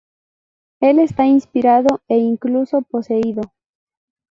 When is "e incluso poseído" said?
2.07-3.43